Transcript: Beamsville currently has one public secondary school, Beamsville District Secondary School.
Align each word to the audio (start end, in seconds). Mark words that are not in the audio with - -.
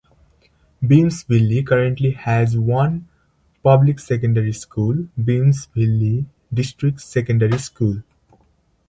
Beamsville 0.83 1.63
currently 1.63 2.09
has 2.13 2.57
one 2.57 3.07
public 3.61 3.99
secondary 3.99 4.51
school, 4.51 5.07
Beamsville 5.15 6.25
District 6.51 6.99
Secondary 6.99 7.59
School. 7.59 8.01